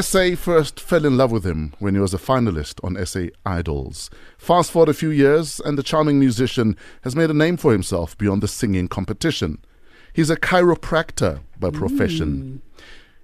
[0.00, 4.08] SA first fell in love with him when he was a finalist on SA Idols.
[4.38, 8.16] Fast forward a few years, and the charming musician has made a name for himself
[8.16, 9.58] beyond the singing competition.
[10.14, 12.62] He's a chiropractor by profession.
[12.78, 12.82] Mm.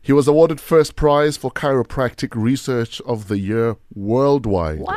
[0.09, 4.97] He was awarded first prize for chiropractic research of the year worldwide What?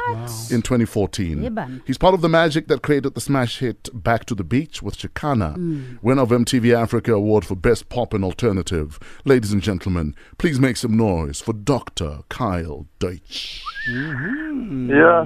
[0.49, 1.43] in 2014.
[1.43, 1.67] Yeah.
[1.85, 4.97] He's part of the magic that created the smash hit Back to the Beach with
[4.97, 6.01] Shekhinah, mm.
[6.01, 8.97] winner of MTV Africa Award for Best Pop and Alternative.
[9.25, 12.19] Ladies and gentlemen, please make some noise for Dr.
[12.29, 13.65] Kyle Deutsch.
[13.89, 15.25] Yeah,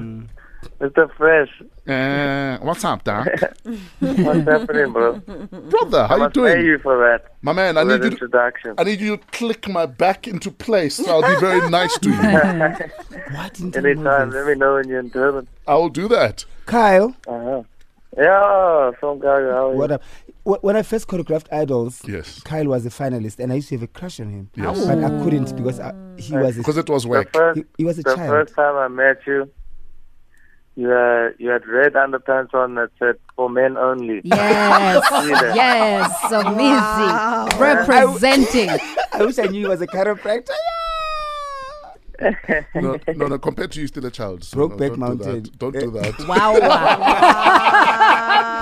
[0.79, 1.09] Mr.
[1.15, 1.49] Fresh.
[1.87, 3.27] Uh, what's up, Doc?
[3.99, 5.19] What's happening, bro?
[5.19, 6.65] Brother, how I you must pay doing?
[6.65, 7.33] you for that.
[7.41, 8.75] My man, I need that you to, introduction.
[8.77, 10.99] I need you to click my back into place.
[11.07, 12.15] I'll be very nice to you.
[13.35, 15.47] Why didn't I know Anytime, let me know when you're in Durban.
[15.67, 16.45] I will do that.
[16.65, 17.63] Kyle, Uh-huh.
[18.17, 19.27] Yeah, some guy.
[19.27, 19.77] How are you?
[19.77, 20.01] what up?
[20.43, 22.39] When I first choreographed Idols, Yes.
[22.41, 24.49] Kyle was a finalist, and I used to have a crush on him.
[24.55, 24.85] Yes.
[24.85, 27.33] But I couldn't because I, he was a, Because it was The whack.
[27.33, 28.29] first, he, he was a the child.
[28.29, 29.49] first time I met you,
[30.75, 35.03] you uh, you had red underpants on that said "for men only." Yes.
[35.55, 36.11] Yes.
[36.29, 37.59] So busy.
[37.61, 38.69] Representing.
[39.13, 40.51] I wish I knew he was a chiropractor.
[42.75, 44.41] No, no, no, compared to you, still a child.
[44.45, 45.41] So Brokeback no, don't Mountain.
[45.43, 45.59] Do that.
[45.59, 46.17] Don't do that.
[46.29, 46.59] Wow.
[46.61, 46.95] wow.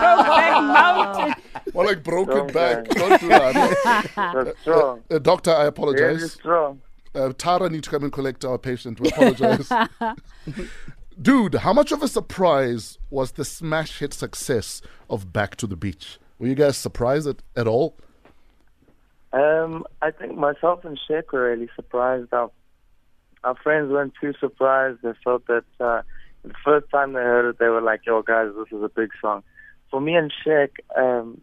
[0.02, 1.44] Brokeback Mountain.
[1.74, 2.88] More like broken Strong back.
[2.90, 2.94] guy.
[3.00, 4.12] Don't do that.
[4.16, 5.02] That's strong.
[5.12, 6.32] Uh, doctor, I Really apologize.
[6.34, 6.82] strong.
[7.14, 9.00] Uh, Tara needs to come and collect our patient.
[9.00, 9.70] We apologize.
[11.22, 15.76] Dude, how much of a surprise was the smash hit success of Back to the
[15.76, 16.18] Beach?
[16.40, 17.98] Were you guys surprised at, at all?
[19.32, 22.34] Um, I think myself and Shaq were really surprised.
[22.34, 22.52] Our,
[23.44, 25.00] our friends weren't too surprised.
[25.04, 26.02] They felt that uh,
[26.44, 29.10] the first time they heard it, they were like, "Yo, guys, this is a big
[29.22, 29.44] song."
[29.90, 31.42] For me and Shaq, um,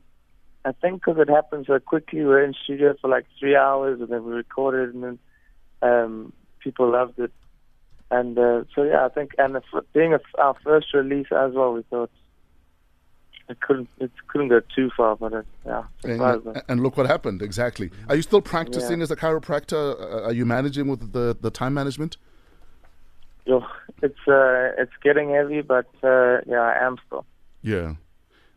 [0.64, 4.00] I think because it happened so quickly, we were in studio for like three hours,
[4.00, 5.18] and then we recorded, and then
[5.82, 7.32] um, people loved it.
[8.10, 9.56] And uh, so yeah, I think, and
[9.92, 12.10] being our first release as well, we thought
[13.48, 15.82] it couldn't it couldn't go too far, but it, yeah.
[16.04, 17.90] And, and look what happened, exactly.
[18.08, 19.04] Are you still practicing Yeah.
[19.04, 20.00] as a chiropractor?
[20.00, 22.16] Uh, Are you managing with the, the time management?
[23.46, 23.64] Yo,
[24.02, 27.24] it's uh, it's getting heavy, but uh, yeah, I am still.
[27.62, 27.94] Yeah.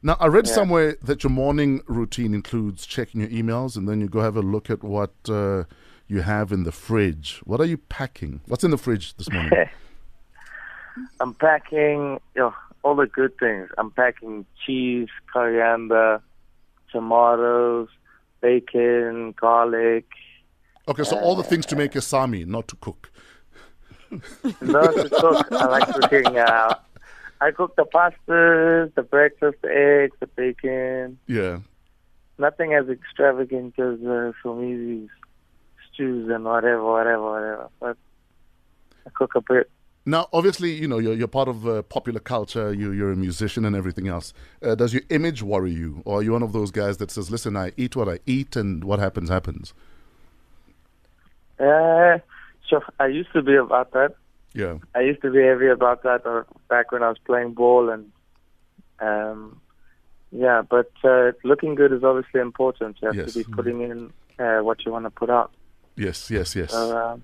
[0.02, 0.54] Now, I read Yeah.
[0.54, 4.42] somewhere that your morning routine includes checking your emails and then you go have a
[4.42, 5.64] look at what uh,
[6.08, 7.42] you have in the fridge.
[7.44, 8.42] What are you packing?
[8.48, 9.52] What's in the fridge this morning?
[11.20, 12.54] I'm packing yo
[12.84, 13.70] all the good things.
[13.78, 16.22] I'm packing cheese, coriander,
[16.92, 17.88] tomatoes,
[18.42, 20.06] bacon, garlic.
[20.88, 23.12] Okay, so all the things to make a sami, not to cook.
[24.62, 25.52] No to cook.
[25.52, 26.38] I like cooking.
[26.38, 26.76] Uh,
[27.42, 31.18] I cook the pastas, the breakfast, the eggs, the bacon.
[31.26, 31.60] Yeah.
[32.38, 35.10] Nothing as extravagant as uh, some easy
[35.94, 37.70] stews and whatever, whatever, whatever.
[37.80, 37.98] But
[39.06, 39.70] I cook a bit.
[40.06, 43.64] Now, obviously, you know, you're, you're part of uh, popular culture, you, you're a musician
[43.64, 44.34] and everything else.
[44.62, 46.02] Uh, does your image worry you?
[46.04, 48.58] Or are you one of those guys that says, listen, I eat what I eat
[48.58, 49.74] and what happens, happens?
[51.60, 52.18] Uh,
[52.68, 52.84] sure.
[53.00, 54.16] I used to be about that.
[54.54, 54.78] Yeah.
[54.94, 58.12] I used to be heavy about that uh, back when I was playing ball, and
[59.00, 59.60] um,
[60.32, 60.62] yeah.
[60.62, 62.98] But uh, looking good is obviously important.
[63.02, 63.34] You have Yes.
[63.34, 65.52] to be putting in uh, what you want to put out.
[65.96, 66.72] Yes, yes, yes.
[66.72, 67.24] So, um,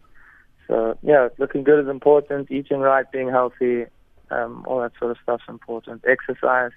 [0.68, 2.52] so yeah, looking good is important.
[2.52, 3.86] Eating right, being healthy,
[4.30, 6.04] um, all that sort of stuff's important.
[6.08, 6.72] Exercise.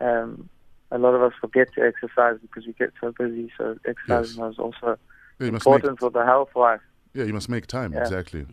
[0.00, 0.48] Um,
[0.90, 3.50] a lot of us forget to exercise because we get so busy.
[3.56, 4.98] So exercising is also
[5.38, 6.80] Yeah, you must make, important for the health wise.
[7.14, 8.00] yeah, you must make time, Yeah.
[8.00, 8.40] exactly.
[8.40, 8.46] You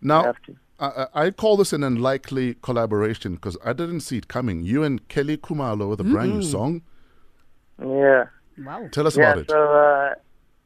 [0.00, 0.34] Now.
[0.80, 4.64] I, I I call this an unlikely collaboration because I didn't see it coming.
[4.64, 6.82] You and Kelly Khumalo with a brand new song.
[7.80, 8.24] Yeah.
[8.58, 8.88] Wow.
[8.90, 9.50] Tell us Yeah, about it.
[9.50, 10.14] so uh,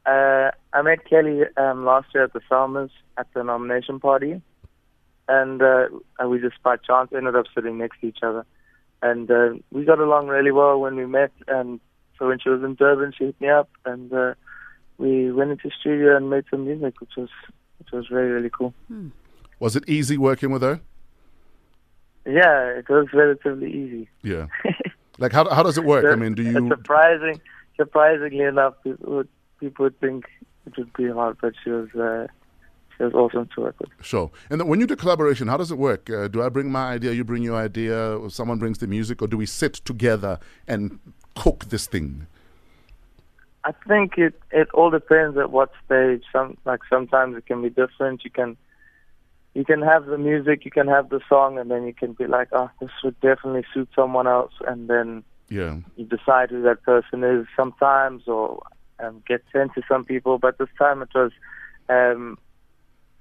[0.07, 4.41] uh, I met Kelly um, last year at the SAMAs at the nomination party,
[5.29, 5.87] and uh,
[6.27, 8.47] we just by chance ended up sitting next to each other,
[9.03, 11.33] and uh, we got along really well when we met.
[11.49, 11.81] And
[12.19, 14.35] so when she was in Durban, she hit me up, and uh,
[14.99, 17.31] we went into studio and made some music, which was
[17.79, 18.75] which was really really cool.
[19.59, 20.81] Was it easy working with her?
[22.27, 24.09] Yeah, it was relatively easy.
[24.23, 24.47] Yeah.
[25.19, 26.05] like, how, how does it work?
[26.05, 26.69] I mean, do you.
[26.69, 27.41] surprising,
[27.77, 28.75] surprisingly enough,
[29.61, 30.25] people would, think
[30.67, 32.27] it would be hard, but she was uh,
[32.97, 33.91] she was awesome to work with.
[34.03, 34.31] Sure.
[34.51, 36.09] And when you do collaboration, how does it work?
[36.09, 39.21] Uh, do I bring my idea, you bring your idea, or someone brings the music,
[39.23, 40.99] or do we sit together and
[41.35, 42.27] cook this thing?
[43.65, 46.23] I think it it all depends at what stage.
[46.33, 48.25] Some like sometimes it can be different.
[48.25, 48.57] You can
[49.55, 52.27] you can have the music, you can have the song, and then you can be
[52.27, 55.77] like, oh, this would definitely suit someone else, and then Yeah.
[55.97, 58.63] you decide who that person is sometimes, or
[59.01, 60.39] um, get sent to some people.
[60.39, 61.33] But this time it was
[61.89, 62.39] um,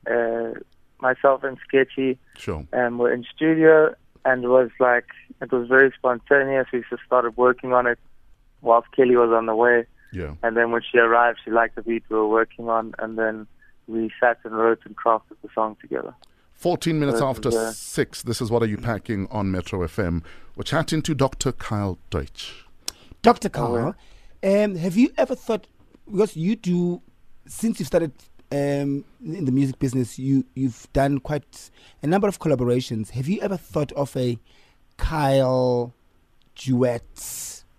[0.09, 0.51] uh,
[1.01, 2.65] myself and Sketchy Sure.
[2.73, 3.93] um, were in studio,
[4.23, 5.05] and it was like
[5.41, 6.67] it was very spontaneous.
[6.71, 7.99] We just started working on it
[8.61, 10.33] whilst Kelly was on the way, Yeah.
[10.41, 13.47] and then when she arrived, she liked the beat we were working on, and then
[13.87, 16.13] we sat and wrote and crafted the song together.
[16.53, 19.79] 14 minutes This after is, uh, 6, this is What Are You Packing on Metro
[19.85, 20.23] FM.
[20.55, 21.51] We're chatting to Dr.
[21.51, 22.65] Kyle Deutsch.
[23.21, 23.49] Dr.
[23.49, 23.93] Carl,
[24.43, 25.67] um, have you ever thought,
[26.11, 27.01] because you do,
[27.47, 28.11] since you started
[28.51, 31.69] um, in the music business, you, you've done quite
[32.03, 33.09] a number of collaborations.
[33.11, 34.37] Have you ever thought of a
[34.97, 35.93] Kyle
[36.55, 37.03] duet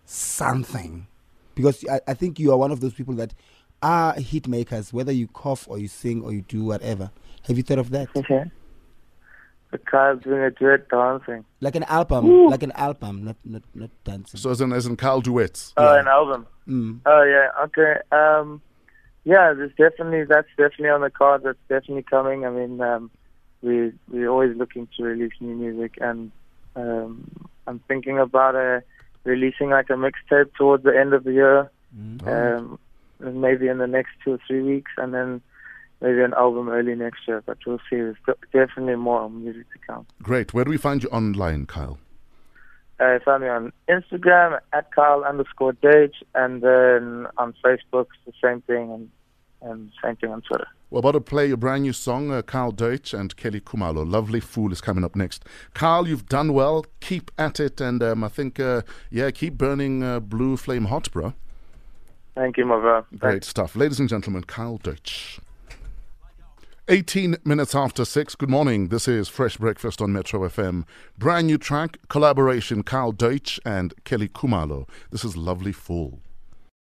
[0.04, 1.06] something?
[1.54, 3.34] Because I, I think you are one of those people that
[3.82, 7.10] are hit makers, whether you cough or you sing or you do whatever.
[7.44, 8.08] Have you thought of that?
[8.16, 8.44] Okay.
[9.76, 11.44] The Kyle doing a duet dancing.
[11.61, 14.40] Like an album, like an album, not not not dancing.
[14.40, 15.75] So, as in, as in Kyle duets.
[15.76, 16.46] Oh, an album.
[16.67, 17.00] Mm.
[17.05, 18.00] Oh yeah, okay.
[18.11, 18.62] Um,
[19.25, 21.43] yeah, there's definitely that's definitely on the card.
[21.43, 22.46] That's definitely coming.
[22.46, 23.11] I mean, um,
[23.61, 26.32] we we're always looking to release new music, and
[26.75, 27.31] um,
[27.67, 28.81] I'm thinking about uh,
[29.25, 31.70] releasing like a mixtape towards the end of the year,
[32.26, 32.78] um,
[33.20, 35.43] and maybe in the next two or three weeks, and then
[36.00, 37.43] maybe an album early next year.
[37.44, 37.96] But we'll see.
[37.96, 38.16] There's
[38.52, 40.06] definitely more music to come.
[40.22, 40.54] Great.
[40.54, 41.98] Where do we find you online, Kyle?
[42.98, 48.62] Uh, find me on Instagram at Kyle underscore Dage, and then on Facebook the same
[48.62, 49.10] thing, and
[49.62, 50.66] and same thing on Twitter.
[50.90, 54.08] We're about to play your brand new song, uh, Carl Deutsch and Kelly Khumalo.
[54.08, 55.44] Lovely Fool is coming up next.
[55.75, 56.87] Kyle, you've done well.
[57.00, 57.81] Keep at it.
[57.81, 61.34] And um, I think, uh, yeah, keep burning uh, blue flame hot, bro.
[62.37, 63.04] Thank you, my bro.
[63.19, 63.75] Great stuff.
[63.75, 65.40] Ladies and gentlemen, Kyle Deutsch.
[66.88, 68.36] 18 minutes after 6.
[68.36, 68.90] Good morning.
[68.90, 70.84] This is Fresh Breakfast on Metro FM.
[71.18, 74.88] Brand new track, collaboration Carl Deutsch and Kelly Khumalo.
[75.10, 76.20] This is Lovely Fool.